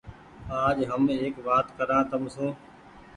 [0.65, 2.51] آج هم ايڪ وآت ڪريآن تم سون۔